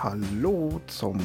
Hallo 0.00 0.80
zum 0.86 1.18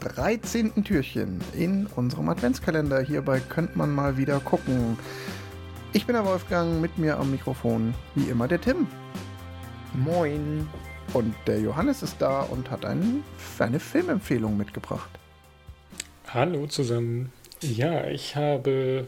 13. 0.00 0.82
Türchen 0.82 1.40
in 1.56 1.86
unserem 1.94 2.28
Adventskalender. 2.28 3.00
Hierbei 3.00 3.38
könnte 3.38 3.78
man 3.78 3.94
mal 3.94 4.16
wieder 4.16 4.40
gucken. 4.40 4.98
Ich 5.92 6.06
bin 6.06 6.14
der 6.14 6.24
Wolfgang, 6.24 6.80
mit 6.80 6.98
mir 6.98 7.18
am 7.18 7.30
Mikrofon 7.30 7.94
wie 8.16 8.28
immer 8.28 8.48
der 8.48 8.60
Tim. 8.60 8.88
Moin. 9.92 10.68
Und 11.12 11.36
der 11.46 11.60
Johannes 11.60 12.02
ist 12.02 12.16
da 12.18 12.40
und 12.40 12.68
hat 12.68 12.84
ein, 12.84 13.22
eine 13.60 13.78
Filmempfehlung 13.78 14.56
mitgebracht. 14.56 15.10
Hallo 16.26 16.66
zusammen. 16.66 17.30
Ja, 17.60 18.08
ich 18.08 18.34
habe 18.34 19.06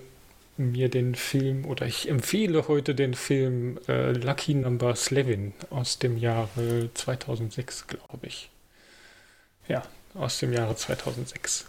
mir 0.56 0.90
den 0.90 1.16
Film 1.16 1.64
oder 1.64 1.86
ich 1.86 2.08
empfehle 2.08 2.68
heute 2.68 2.94
den 2.94 3.14
Film 3.14 3.80
äh, 3.88 4.12
Lucky 4.12 4.54
Number 4.54 4.90
11 4.90 5.54
aus 5.70 5.98
dem 5.98 6.18
Jahre 6.18 6.90
2006, 6.94 7.88
glaube 7.88 8.28
ich. 8.28 8.50
Ja, 9.68 9.82
aus 10.14 10.38
dem 10.38 10.52
Jahre 10.52 10.74
2006. 10.74 11.66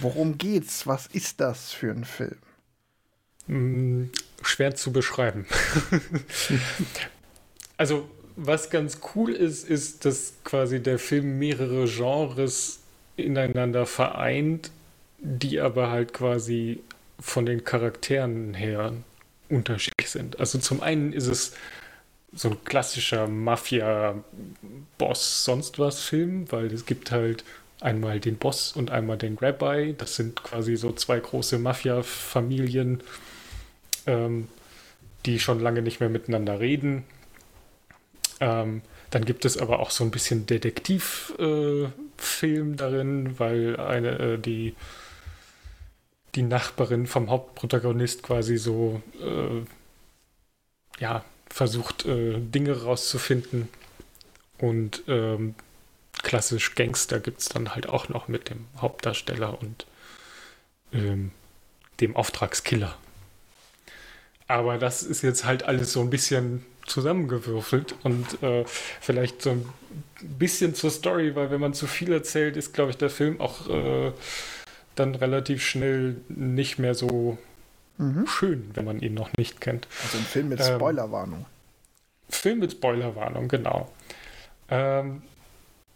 Worum 0.00 0.38
geht's? 0.38 0.86
Was 0.86 1.06
ist 1.06 1.40
das 1.40 1.72
für 1.72 1.90
ein 1.90 2.04
Film? 2.04 2.36
Hm, 3.46 4.10
schwer 4.42 4.74
zu 4.74 4.92
beschreiben. 4.92 5.46
also, 7.76 8.08
was 8.36 8.70
ganz 8.70 9.00
cool 9.14 9.32
ist, 9.32 9.68
ist, 9.68 10.04
dass 10.04 10.34
quasi 10.44 10.82
der 10.82 10.98
Film 10.98 11.38
mehrere 11.38 11.86
Genres 11.86 12.80
ineinander 13.16 13.86
vereint, 13.86 14.70
die 15.18 15.60
aber 15.60 15.90
halt 15.90 16.12
quasi 16.12 16.80
von 17.20 17.46
den 17.46 17.64
Charakteren 17.64 18.54
her 18.54 18.92
unterschiedlich 19.48 20.10
sind. 20.10 20.40
Also 20.40 20.58
zum 20.58 20.82
einen 20.82 21.12
ist 21.12 21.26
es 21.26 21.52
so 22.34 22.50
ein 22.50 22.62
klassischer 22.64 23.26
Mafia-Boss, 23.28 24.24
sonst 25.44 25.78
was 25.78 26.00
Film, 26.00 26.50
weil 26.50 26.66
es 26.66 26.86
gibt 26.86 27.10
halt 27.10 27.44
einmal 27.80 28.20
den 28.20 28.36
Boss 28.36 28.72
und 28.72 28.90
einmal 28.90 29.18
den 29.18 29.38
Rabbi. 29.38 29.94
Das 29.96 30.16
sind 30.16 30.42
quasi 30.42 30.76
so 30.76 30.92
zwei 30.92 31.20
große 31.20 31.58
Mafia-Familien, 31.58 33.02
ähm, 34.06 34.48
die 35.26 35.38
schon 35.38 35.60
lange 35.60 35.82
nicht 35.82 36.00
mehr 36.00 36.08
miteinander 36.08 36.60
reden. 36.60 37.04
Ähm, 38.40 38.82
dann 39.10 39.24
gibt 39.24 39.44
es 39.44 39.58
aber 39.58 39.78
auch 39.78 39.90
so 39.90 40.02
ein 40.02 40.10
bisschen 40.10 40.46
Detektivfilm 40.46 41.92
äh, 42.72 42.76
darin, 42.76 43.38
weil 43.38 43.76
eine, 43.78 44.18
äh, 44.18 44.38
die 44.38 44.74
die 46.34 46.42
Nachbarin 46.42 47.06
vom 47.06 47.30
Hauptprotagonist 47.30 48.22
quasi 48.22 48.56
so 48.56 49.00
äh, 49.20 49.62
ja, 51.00 51.24
versucht, 51.48 52.06
äh, 52.06 52.38
Dinge 52.38 52.82
rauszufinden. 52.82 53.68
Und 54.58 55.02
ähm, 55.08 55.54
klassisch 56.22 56.74
Gangster 56.74 57.20
gibt 57.20 57.40
es 57.40 57.48
dann 57.48 57.74
halt 57.74 57.88
auch 57.88 58.08
noch 58.08 58.28
mit 58.28 58.50
dem 58.50 58.66
Hauptdarsteller 58.78 59.60
und 59.60 59.86
ähm, 60.92 61.32
dem 62.00 62.16
Auftragskiller. 62.16 62.96
Aber 64.46 64.78
das 64.78 65.02
ist 65.02 65.22
jetzt 65.22 65.44
halt 65.44 65.64
alles 65.64 65.92
so 65.92 66.00
ein 66.00 66.10
bisschen 66.10 66.64
zusammengewürfelt 66.86 67.94
und 68.02 68.42
äh, 68.42 68.64
vielleicht 69.00 69.40
so 69.42 69.50
ein 69.50 69.64
bisschen 70.20 70.74
zur 70.74 70.90
Story, 70.90 71.34
weil 71.34 71.50
wenn 71.50 71.60
man 71.60 71.72
zu 71.72 71.86
viel 71.86 72.12
erzählt, 72.12 72.56
ist, 72.56 72.74
glaube 72.74 72.90
ich, 72.90 72.98
der 72.98 73.08
Film 73.08 73.40
auch 73.40 73.68
äh, 73.70 74.12
dann 74.94 75.14
relativ 75.14 75.64
schnell 75.66 76.16
nicht 76.28 76.78
mehr 76.78 76.94
so 76.94 77.38
mhm. 77.98 78.26
schön, 78.26 78.70
wenn 78.74 78.84
man 78.84 79.00
ihn 79.00 79.14
noch 79.14 79.32
nicht 79.36 79.60
kennt. 79.60 79.86
Also 80.02 80.18
ein 80.18 80.24
Film 80.24 80.48
mit 80.48 80.60
ähm, 80.60 80.76
Spoilerwarnung. 80.76 81.46
Film 82.28 82.58
mit 82.60 82.72
Spoilerwarnung, 82.72 83.48
genau. 83.48 83.90
Ähm, 84.68 85.22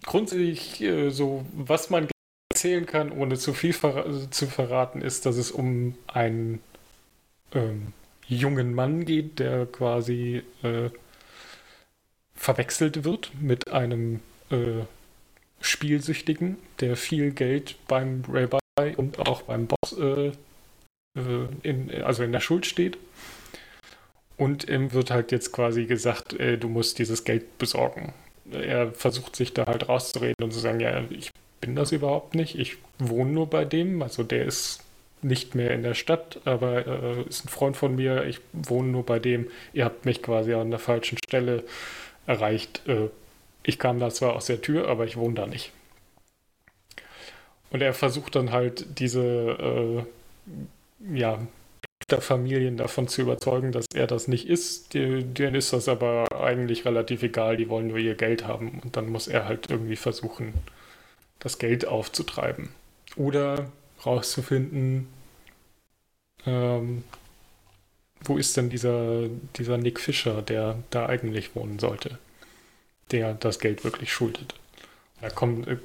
grundsätzlich 0.05 0.81
äh, 0.81 1.11
so, 1.11 1.45
was 1.55 1.91
man 1.91 2.09
erzählen 2.51 2.87
kann, 2.87 3.13
ohne 3.13 3.37
zu 3.37 3.55
viel 3.55 3.73
ver 3.73 4.31
zu 4.31 4.47
verraten, 4.47 5.01
ist, 5.01 5.27
dass 5.27 5.37
es 5.37 5.51
um 5.51 5.95
einen 6.07 6.61
ähm, 7.53 7.93
jungen 8.27 8.75
Mann 8.75 9.05
geht, 9.05 9.39
der 9.39 9.67
quasi 9.67 10.43
äh, 10.63 10.91
verwechselt 12.35 13.05
wird 13.05 13.33
mit 13.41 13.71
einem 13.73 14.21
äh, 14.51 14.85
Spielsüchtigen, 15.61 16.57
der 16.81 16.97
viel 16.97 17.33
Geld 17.33 17.77
beim 17.89 18.23
Rabbi 18.29 18.95
und 18.97 19.19
auch 19.19 19.43
beim 19.43 19.67
Boss 19.67 19.99
äh, 19.99 20.29
äh, 20.29 20.33
in, 21.63 21.91
also 22.03 22.23
in 22.23 22.33
der 22.33 22.41
Schuld 22.41 22.67
steht. 22.67 22.99
Und 24.37 24.69
ihm 24.69 24.93
wird 24.93 25.11
halt 25.11 25.33
jetzt 25.33 25.53
quasi 25.53 25.87
gesagt, 25.87 26.33
äh, 26.35 26.59
du 26.59 26.69
musst 26.69 26.99
dieses 26.99 27.25
Geld 27.25 27.59
besorgen. 27.59 28.13
Er 28.53 28.93
versucht 28.93 29.37
sich 29.37 29.53
da 29.53 29.67
halt 29.67 29.89
rauszureden 29.89 30.45
und 30.45 30.53
zu 30.53 30.61
sagen, 30.61 30.81
ja, 30.81 31.03
ich 31.11 31.33
bin 31.61 31.75
das 31.75 31.93
überhaupt 31.93 32.35
nicht, 32.35 32.59
ich 32.59 32.79
wohne 32.99 33.33
nur 33.33 33.49
bei 33.51 33.65
dem, 33.65 34.01
also 34.01 34.23
der 34.23 34.45
ist 34.45 34.81
nicht 35.23 35.55
mehr 35.55 35.73
in 35.73 35.83
der 35.83 35.95
Stadt, 35.95 36.41
aber 36.45 36.87
äh, 36.87 37.23
ist 37.23 37.45
ein 37.45 37.49
Freund 37.49 37.77
von 37.77 37.97
mir, 37.97 38.25
ich 38.25 38.41
wohne 38.53 38.89
nur 38.89 39.05
bei 39.05 39.19
dem, 39.19 39.49
ihr 39.73 39.85
habt 39.85 40.05
mich 40.05 40.23
quasi 40.23 40.55
an 40.55 40.71
der 40.71 40.79
falschen 40.79 41.19
Stelle 41.19 41.65
erreicht. 42.27 42.83
Äh, 42.87 43.09
ich 43.65 43.79
kam 43.79 43.99
da 43.99 44.11
zwar 44.11 44.37
aus 44.37 44.47
der 44.47 44.63
Tür, 44.63 44.89
aber 44.89 45.05
ich 45.05 45.17
wohne 45.17 45.35
da 45.35 45.47
nicht. 45.47 45.73
Und 47.71 47.83
er 47.83 47.93
versucht 47.93 48.37
dann 48.37 48.53
halt 48.53 48.99
diese, 49.01 49.21
äh, 49.21 50.53
ja, 51.01 51.39
Familien 52.21 52.77
davon 52.77 53.07
zu 53.07 53.23
überzeugen, 53.23 53.73
dass 53.73 53.87
er 53.95 54.07
das 54.07 54.29
nicht 54.29 54.49
ist. 54.49 54.95
Denen 54.95 55.55
ist 55.55 55.73
das 55.73 55.89
aber 55.89 56.27
eigentlich 56.41 56.85
relativ 56.87 57.23
egal, 57.23 57.57
die 57.57 57.69
wollen 57.69 57.89
nur 57.89 57.99
ihr 57.99 58.15
Geld 58.15 58.47
haben. 58.47 58.81
Und 58.83 58.97
dann 58.97 59.09
muss 59.09 59.29
er 59.29 59.45
halt 59.45 59.71
irgendwie 59.71 59.97
versuchen, 59.97 60.55
das 61.39 61.59
Geld 61.59 61.87
aufzutreiben. 61.87 62.71
Oder 63.17 63.71
rauszufinden, 64.05 65.09
ähm, 66.47 67.05
wo 68.23 68.39
ist 68.39 68.57
denn 68.57 68.71
dieser, 68.71 69.29
dieser 69.57 69.77
Nick 69.77 70.01
Fischer, 70.01 70.43
der 70.43 70.83
da 70.91 71.07
eigentlich 71.07 71.55
wohnen 71.55 71.79
sollte, 71.79 72.19
der 73.11 73.35
das 73.35 73.59
Geld 73.59 73.85
wirklich 73.85 74.13
schuldet. 74.13 74.55
Da 75.21 75.31
kommt, 75.31 75.69
äh, 75.69 75.79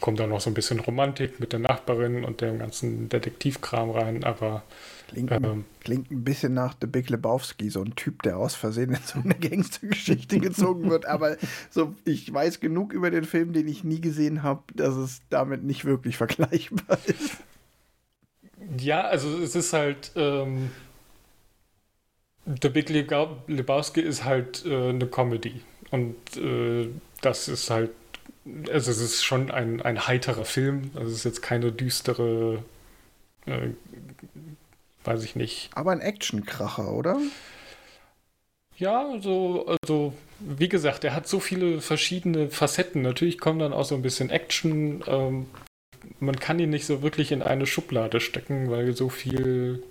kommt 0.00 0.20
dann 0.20 0.30
noch 0.30 0.40
so 0.40 0.50
ein 0.50 0.54
bisschen 0.54 0.80
Romantik 0.80 1.40
mit 1.40 1.52
der 1.52 1.60
Nachbarin 1.60 2.24
und 2.24 2.40
dem 2.40 2.58
ganzen 2.58 3.08
Detektivkram 3.08 3.90
rein, 3.90 4.24
aber. 4.24 4.62
Klingt, 5.08 5.30
ähm, 5.30 5.64
klingt 5.80 6.10
ein 6.10 6.24
bisschen 6.24 6.52
nach 6.52 6.74
The 6.80 6.88
Big 6.88 7.08
Lebowski, 7.10 7.70
so 7.70 7.80
ein 7.80 7.94
Typ, 7.94 8.22
der 8.22 8.38
aus 8.38 8.56
Versehen 8.56 8.90
in 8.90 8.98
so 9.04 9.20
eine 9.20 9.34
Gangstergeschichte 9.40 10.40
gezogen 10.40 10.90
wird. 10.90 11.06
Aber 11.06 11.36
so, 11.70 11.94
ich 12.04 12.32
weiß 12.32 12.58
genug 12.58 12.92
über 12.92 13.12
den 13.12 13.24
Film, 13.24 13.52
den 13.52 13.68
ich 13.68 13.84
nie 13.84 14.00
gesehen 14.00 14.42
habe, 14.42 14.62
dass 14.74 14.96
es 14.96 15.20
damit 15.30 15.62
nicht 15.62 15.84
wirklich 15.84 16.16
vergleichbar 16.16 16.98
ist. 17.06 17.36
Ja, 18.78 19.02
also 19.02 19.38
es 19.38 19.54
ist 19.54 19.72
halt. 19.72 20.10
Ähm, 20.16 20.70
The 22.60 22.68
Big 22.68 22.88
Lebowski 22.88 24.00
ist 24.00 24.24
halt 24.24 24.64
äh, 24.66 24.90
eine 24.90 25.06
Comedy. 25.06 25.62
Und 25.90 26.36
äh, 26.36 26.88
das 27.20 27.48
ist 27.48 27.70
halt 27.70 27.90
also 28.70 28.90
es 28.90 29.00
ist 29.00 29.24
schon 29.24 29.50
ein, 29.50 29.82
ein 29.82 30.06
heiterer 30.06 30.44
Film. 30.44 30.90
Also 30.94 31.10
es 31.10 31.18
ist 31.18 31.24
jetzt 31.24 31.42
keine 31.42 31.72
düstere, 31.72 32.62
äh, 33.46 33.68
weiß 35.04 35.24
ich 35.24 35.36
nicht. 35.36 35.70
Aber 35.74 35.92
ein 35.92 36.00
Actionkracher, 36.00 36.92
oder? 36.92 37.18
Ja, 38.78 39.08
also, 39.10 39.66
also 39.66 40.12
wie 40.38 40.68
gesagt, 40.68 41.04
er 41.04 41.14
hat 41.14 41.26
so 41.26 41.40
viele 41.40 41.80
verschiedene 41.80 42.50
Facetten. 42.50 43.02
Natürlich 43.02 43.38
kommt 43.38 43.62
dann 43.62 43.72
auch 43.72 43.84
so 43.84 43.94
ein 43.94 44.02
bisschen 44.02 44.30
Action. 44.30 45.02
Ähm, 45.06 45.46
man 46.20 46.38
kann 46.38 46.58
ihn 46.58 46.70
nicht 46.70 46.86
so 46.86 47.02
wirklich 47.02 47.32
in 47.32 47.42
eine 47.42 47.66
Schublade 47.66 48.20
stecken, 48.20 48.70
weil 48.70 48.94
so 48.94 49.08
viel 49.08 49.82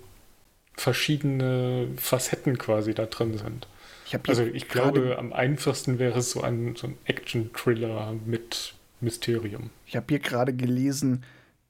verschiedene 0.76 1.88
Facetten 1.96 2.58
quasi 2.58 2.94
da 2.94 3.06
drin 3.06 3.36
sind. 3.36 3.66
Ich 4.06 4.16
also 4.28 4.42
ich 4.44 4.68
glaube, 4.68 5.18
am 5.18 5.32
einfachsten 5.32 5.98
wäre 5.98 6.20
es 6.20 6.30
so 6.30 6.40
ein, 6.42 6.76
so 6.76 6.86
ein 6.86 6.98
Action-Thriller 7.06 8.14
mit 8.24 8.74
Mysterium. 9.00 9.70
Ich 9.84 9.96
habe 9.96 10.06
hier 10.08 10.20
gerade 10.20 10.54
gelesen 10.54 11.24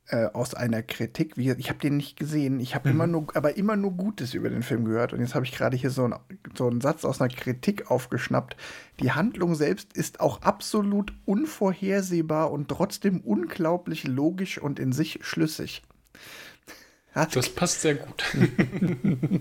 äh, 0.09 0.27
aus 0.27 0.55
einer 0.55 0.83
Kritik, 0.83 1.37
wie, 1.37 1.51
ich 1.53 1.71
habe 1.71 1.79
den 1.79 1.97
nicht 1.97 2.19
gesehen, 2.19 2.61
ich 2.61 2.75
habe 2.75 2.89
mhm. 2.89 2.95
immer 2.95 3.07
nur, 3.07 3.27
aber 3.35 3.57
immer 3.57 3.75
nur 3.75 3.93
Gutes 3.93 4.35
über 4.35 4.51
den 4.51 4.63
Film 4.63 4.85
gehört 4.85 5.13
und 5.13 5.21
jetzt 5.21 5.35
habe 5.35 5.47
ich 5.47 5.53
gerade 5.53 5.77
hier 5.77 5.91
so, 5.91 6.05
ein, 6.05 6.15
so 6.57 6.69
einen 6.69 6.81
Satz 6.81 7.05
aus 7.05 7.21
einer 7.21 7.33
Kritik 7.33 7.91
aufgeschnappt. 7.91 8.57
Die 9.01 9.13
Handlung 9.13 9.55
selbst 9.55 9.95
ist 9.95 10.21
auch 10.21 10.43
absolut 10.43 11.13
unvorhersehbar 11.25 12.53
und 12.53 12.69
trotzdem 12.69 13.21
unglaublich 13.21 14.05
logisch 14.05 14.59
und 14.59 14.79
in 14.79 14.93
sich 14.93 15.21
schlüssig. 15.23 15.83
Hat 17.13 17.35
das 17.35 17.49
passt 17.49 17.81
sehr 17.81 17.95
gut. 17.95 18.25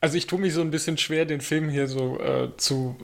Also 0.00 0.16
ich 0.16 0.26
tue 0.26 0.38
mich 0.38 0.54
so 0.54 0.60
ein 0.60 0.70
bisschen 0.70 0.96
schwer, 0.96 1.24
den 1.24 1.40
Film 1.40 1.68
hier 1.68 1.88
so 1.88 2.20
äh, 2.20 2.56
zu 2.56 2.96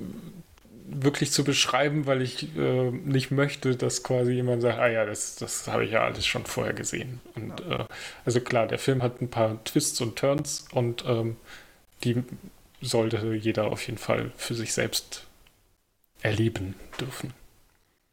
wirklich 0.87 1.33
zu 1.33 1.45
beschreiben, 1.45 2.07
weil 2.07 2.23
ich 2.23 2.57
äh, 2.57 2.91
nicht 2.91 3.31
möchte, 3.31 3.77
dass 3.77 4.03
quasi 4.03 4.33
jemand 4.33 4.63
sagt, 4.63 4.79
ah 4.79 4.89
ja, 4.89 5.05
das, 5.05 5.37
das 5.37 5.67
habe 5.67 5.85
ich 5.85 5.93
ja 5.93 6.05
alles 6.05 6.27
schon 6.27 6.45
vorher 6.45 6.75
gesehen. 6.75 7.21
Und 7.35 7.61
ja. 7.61 7.81
äh, 7.81 7.85
also 8.25 8.41
klar, 8.41 8.67
der 8.67 8.79
Film 8.79 9.03
hat 9.03 9.21
ein 9.21 9.29
paar 9.29 9.63
Twists 9.65 10.01
und 10.01 10.17
Turns 10.17 10.67
und 10.73 11.05
ähm, 11.07 11.37
die 12.05 12.23
sollte 12.81 13.35
jeder 13.35 13.65
auf 13.67 13.87
jeden 13.87 13.99
Fall 13.99 14.31
für 14.37 14.55
sich 14.55 14.73
selbst 14.73 15.27
erleben 16.21 16.75
dürfen. 17.01 17.33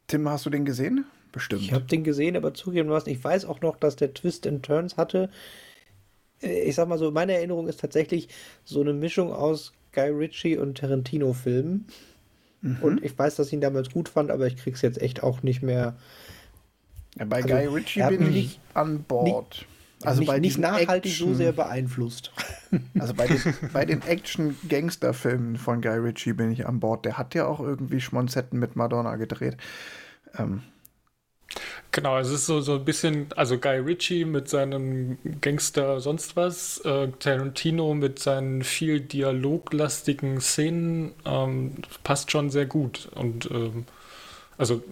Tim, 0.06 0.28
hast 0.28 0.46
du 0.46 0.50
den 0.50 0.64
gesehen? 0.64 1.04
Bestimmt. 1.30 1.62
Ich 1.62 1.72
habe 1.72 1.84
den 1.84 2.04
gesehen, 2.04 2.36
aber 2.36 2.52
zugegebenermaßen, 2.52 3.10
ich 3.10 3.22
weiß 3.22 3.44
auch 3.46 3.60
noch, 3.60 3.76
dass 3.76 3.96
der 3.96 4.12
Twist 4.12 4.46
and 4.46 4.64
Turns 4.64 4.96
hatte. 4.96 5.30
Ich 6.42 6.74
sag 6.74 6.88
mal 6.88 6.98
so, 6.98 7.10
meine 7.10 7.34
Erinnerung 7.34 7.68
ist 7.68 7.80
tatsächlich 7.80 8.28
so 8.64 8.80
eine 8.80 8.92
Mischung 8.92 9.32
aus 9.32 9.72
Guy 9.92 10.08
Ritchie 10.10 10.56
und 10.56 10.78
Tarantino-Filmen. 10.78 11.86
Mhm. 12.62 12.78
Und 12.80 13.04
ich 13.04 13.18
weiß, 13.18 13.36
dass 13.36 13.48
ich 13.48 13.52
ihn 13.52 13.60
damals 13.60 13.90
gut 13.90 14.08
fand, 14.08 14.30
aber 14.30 14.46
ich 14.46 14.56
krieg's 14.56 14.82
jetzt 14.82 15.00
echt 15.00 15.22
auch 15.22 15.42
nicht 15.42 15.62
mehr. 15.62 15.96
Ja, 17.18 17.26
bei 17.26 17.36
also, 17.36 17.48
Guy 17.48 17.66
Ritchie 17.66 18.02
bin 18.08 18.22
ich 18.22 18.34
nicht, 18.34 18.60
an 18.74 19.02
Bord. 19.02 19.50
Nicht, 19.50 19.66
also 20.06 20.20
nicht, 20.20 20.28
bei 20.28 20.38
nicht 20.38 20.58
nachhaltig 20.58 21.12
Action, 21.12 21.28
so 21.28 21.34
sehr 21.34 21.52
beeinflusst. 21.52 22.32
Also 22.98 23.12
bei 23.12 23.26
den, 23.26 23.38
bei 23.74 23.84
den 23.84 24.00
Action-Gangster-Filmen 24.00 25.56
von 25.56 25.82
Guy 25.82 25.98
Ritchie 25.98 26.32
bin 26.32 26.50
ich 26.50 26.66
an 26.66 26.80
Bord. 26.80 27.04
Der 27.04 27.18
hat 27.18 27.34
ja 27.34 27.46
auch 27.46 27.60
irgendwie 27.60 28.00
Schmonzetten 28.00 28.58
mit 28.58 28.76
Madonna 28.76 29.16
gedreht. 29.16 29.58
Ähm, 30.38 30.62
Genau, 31.92 32.18
es 32.18 32.30
ist 32.30 32.46
so, 32.46 32.62
so 32.62 32.76
ein 32.76 32.86
bisschen, 32.86 33.26
also 33.36 33.58
Guy 33.58 33.76
Ritchie 33.76 34.24
mit 34.24 34.48
seinem 34.48 35.18
Gangster 35.42 36.00
sonst 36.00 36.36
was, 36.36 36.78
äh, 36.86 37.08
Tarantino 37.18 37.92
mit 37.92 38.18
seinen 38.18 38.64
viel 38.64 39.00
dialoglastigen 39.00 40.40
Szenen, 40.40 41.12
ähm, 41.26 41.74
passt 42.02 42.30
schon 42.30 42.48
sehr 42.48 42.64
gut. 42.64 43.10
Und 43.14 43.50
ähm, 43.50 43.84
also 44.56 44.82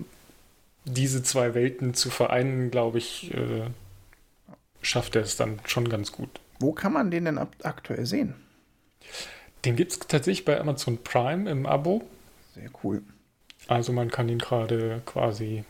diese 0.84 1.22
zwei 1.22 1.54
Welten 1.54 1.94
zu 1.94 2.10
vereinen, 2.10 2.70
glaube 2.70 2.98
ich, 2.98 3.32
äh, 3.32 3.62
schafft 4.82 5.16
er 5.16 5.22
es 5.22 5.36
dann 5.36 5.58
schon 5.64 5.88
ganz 5.88 6.12
gut. 6.12 6.28
Wo 6.58 6.72
kann 6.72 6.92
man 6.92 7.10
den 7.10 7.24
denn 7.24 7.38
aktuell 7.38 8.04
sehen? 8.04 8.34
Den 9.64 9.74
gibt 9.74 9.92
es 9.92 9.98
tatsächlich 10.00 10.44
bei 10.44 10.60
Amazon 10.60 10.98
Prime 11.02 11.50
im 11.50 11.64
Abo. 11.64 12.02
Sehr 12.54 12.68
cool. 12.84 13.02
Also 13.68 13.94
man 13.94 14.10
kann 14.10 14.28
ihn 14.28 14.38
gerade 14.38 15.00
quasi 15.06 15.64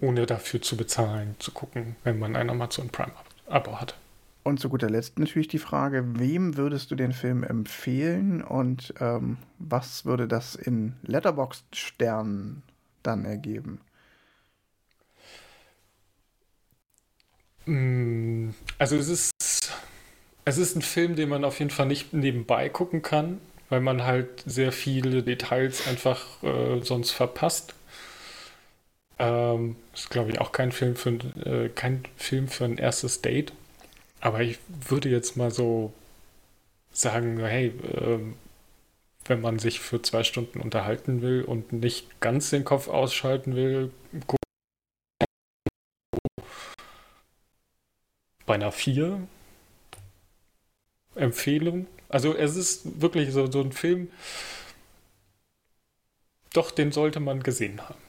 ohne 0.00 0.26
dafür 0.26 0.62
zu 0.62 0.76
bezahlen, 0.76 1.36
zu 1.38 1.52
gucken, 1.52 1.96
wenn 2.04 2.18
man 2.18 2.36
ein 2.36 2.50
Amazon 2.50 2.88
Prime-Abo 2.90 3.80
hat. 3.80 3.96
Und 4.44 4.60
zu 4.60 4.68
guter 4.70 4.88
Letzt 4.88 5.18
natürlich 5.18 5.48
die 5.48 5.58
Frage, 5.58 6.04
wem 6.18 6.56
würdest 6.56 6.90
du 6.90 6.94
den 6.94 7.12
Film 7.12 7.42
empfehlen 7.42 8.42
und 8.42 8.94
ähm, 9.00 9.36
was 9.58 10.06
würde 10.06 10.26
das 10.26 10.54
in 10.54 10.94
Letterboxd-Sternen 11.02 12.62
dann 13.02 13.24
ergeben? 13.24 13.80
Mm, 17.66 18.50
also 18.78 18.96
es 18.96 19.08
ist, 19.08 19.72
es 20.46 20.56
ist 20.56 20.76
ein 20.76 20.82
Film, 20.82 21.14
den 21.14 21.28
man 21.28 21.44
auf 21.44 21.58
jeden 21.58 21.70
Fall 21.70 21.86
nicht 21.86 22.14
nebenbei 22.14 22.70
gucken 22.70 23.02
kann, 23.02 23.42
weil 23.68 23.80
man 23.80 24.04
halt 24.04 24.42
sehr 24.46 24.72
viele 24.72 25.22
Details 25.22 25.86
einfach 25.86 26.42
äh, 26.42 26.80
sonst 26.80 27.10
verpasst. 27.10 27.74
Ähm, 29.18 29.76
ist, 29.94 30.10
glaube 30.10 30.30
ich, 30.30 30.40
auch 30.40 30.52
kein 30.52 30.72
Film, 30.72 30.96
für, 30.96 31.10
äh, 31.10 31.68
kein 31.70 32.04
Film 32.16 32.48
für 32.48 32.64
ein 32.64 32.78
erstes 32.78 33.20
Date. 33.20 33.52
Aber 34.20 34.40
ich 34.42 34.58
würde 34.88 35.08
jetzt 35.08 35.36
mal 35.36 35.50
so 35.50 35.92
sagen, 36.92 37.38
hey, 37.40 37.68
äh, 37.68 38.18
wenn 39.26 39.40
man 39.40 39.58
sich 39.58 39.80
für 39.80 40.02
zwei 40.02 40.24
Stunden 40.24 40.60
unterhalten 40.60 41.22
will 41.22 41.42
und 41.42 41.72
nicht 41.72 42.20
ganz 42.20 42.50
den 42.50 42.64
Kopf 42.64 42.88
ausschalten 42.88 43.54
will, 43.54 43.92
bei 48.46 48.54
einer 48.54 48.72
4 48.72 49.20
Empfehlung. 51.14 51.86
Also 52.08 52.34
es 52.34 52.56
ist 52.56 53.00
wirklich 53.00 53.32
so, 53.32 53.50
so 53.50 53.60
ein 53.60 53.72
Film, 53.72 54.10
doch, 56.54 56.70
den 56.70 56.92
sollte 56.92 57.20
man 57.20 57.42
gesehen 57.42 57.80
haben. 57.86 58.07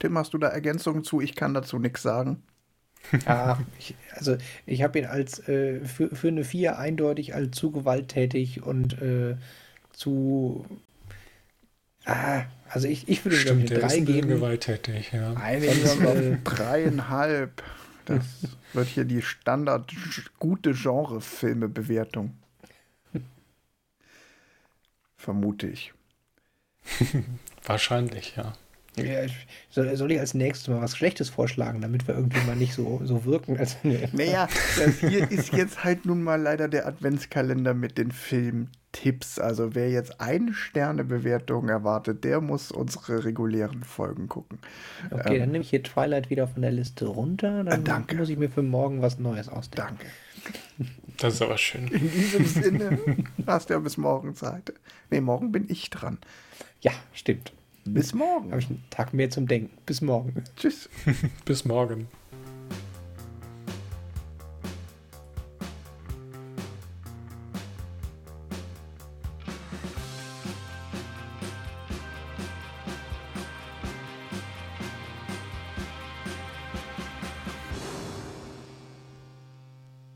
Tim, 0.00 0.18
hast 0.18 0.34
du 0.34 0.38
da 0.38 0.48
Ergänzungen 0.48 1.04
zu? 1.04 1.20
Ich 1.20 1.36
kann 1.36 1.54
dazu 1.54 1.78
nichts 1.78 2.02
sagen. 2.02 2.42
Ja, 3.26 3.60
ich, 3.78 3.94
also 4.14 4.36
ich 4.66 4.82
habe 4.82 4.98
ihn 4.98 5.06
als 5.06 5.46
äh, 5.48 5.80
für, 5.84 6.14
für 6.14 6.28
eine 6.28 6.42
4 6.42 6.78
eindeutig 6.78 7.34
als 7.34 7.56
zu 7.56 7.70
gewalttätig 7.70 8.62
und 8.62 9.00
äh, 9.00 9.36
zu. 9.92 10.66
Ah, 12.06 12.44
also 12.68 12.88
ich, 12.88 13.08
ich 13.08 13.24
würde 13.24 13.36
ihm 13.36 13.58
eine 13.58 13.66
3 13.66 14.00
geben. 14.00 14.28
gewalttätig, 14.28 15.12
ja. 15.12 15.34
Äh, 15.50 16.38
dreieinhalb. 16.44 17.62
Das 18.06 18.24
wird 18.72 18.88
hier 18.88 19.04
die 19.04 19.20
Standard 19.22 19.92
gute 20.38 20.72
Genre-Filme-Bewertung. 20.72 22.36
Vermute 25.16 25.66
ich. 25.66 25.92
Wahrscheinlich, 27.64 28.36
ja. 28.36 28.54
Ja, 28.96 29.26
soll, 29.70 29.96
soll, 29.96 30.12
ich 30.12 30.18
als 30.18 30.34
nächstes 30.34 30.68
mal 30.68 30.80
was 30.80 30.96
Schlechtes 30.96 31.30
vorschlagen, 31.30 31.80
damit 31.80 32.08
wir 32.08 32.14
irgendwie 32.16 32.44
mal 32.44 32.56
nicht 32.56 32.74
so, 32.74 33.00
so 33.04 33.24
wirken? 33.24 33.56
Als, 33.56 33.76
naja, 33.82 34.48
das 34.78 34.98
hier 34.98 35.30
ist 35.30 35.52
jetzt 35.52 35.84
halt 35.84 36.06
nun 36.06 36.22
mal 36.22 36.40
leider 36.40 36.68
der 36.68 36.86
Adventskalender 36.86 37.72
mit 37.72 37.98
den 37.98 38.10
Filmtipps. 38.10 39.38
Also 39.38 39.74
wer 39.76 39.90
jetzt 39.90 40.20
eine 40.20 40.52
Sterne-Bewertung 40.52 41.68
erwartet, 41.68 42.24
der 42.24 42.40
muss 42.40 42.72
unsere 42.72 43.24
regulären 43.24 43.84
Folgen 43.84 44.28
gucken. 44.28 44.58
Okay, 45.10 45.34
ähm, 45.34 45.40
dann 45.40 45.50
nehme 45.52 45.62
ich 45.62 45.70
hier 45.70 45.84
Twilight 45.84 46.28
wieder 46.28 46.48
von 46.48 46.62
der 46.62 46.72
Liste 46.72 47.06
runter. 47.06 47.62
Dann 47.62 47.84
danke. 47.84 48.16
muss 48.16 48.28
ich 48.28 48.38
mir 48.38 48.50
für 48.50 48.62
morgen 48.62 49.02
was 49.02 49.20
Neues 49.20 49.48
ausdenken. 49.48 49.98
Danke. 49.98 50.90
Das 51.18 51.34
ist 51.34 51.42
aber 51.42 51.58
schön. 51.58 51.86
In 51.88 52.10
diesem 52.10 52.46
Sinne 52.46 52.98
hast 53.46 53.68
du 53.68 53.74
ja 53.74 53.80
bis 53.80 53.98
morgen 53.98 54.34
Zeit. 54.34 54.72
Nee, 55.10 55.20
morgen 55.20 55.52
bin 55.52 55.66
ich 55.68 55.90
dran. 55.90 56.18
Ja, 56.80 56.92
stimmt. 57.12 57.52
Bis 57.84 58.14
morgen. 58.14 58.50
Habe 58.50 58.60
ich 58.60 58.68
einen 58.68 58.84
Tag 58.90 59.14
mehr 59.14 59.30
zum 59.30 59.46
Denken. 59.46 59.76
Bis 59.86 60.00
morgen. 60.00 60.44
Tschüss. 60.56 60.88
Bis 61.44 61.64
morgen. 61.64 62.08